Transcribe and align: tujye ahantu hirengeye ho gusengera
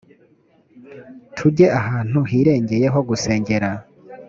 tujye 1.35 1.67
ahantu 1.79 2.19
hirengeye 2.29 2.87
ho 2.93 2.99
gusengera 3.09 3.69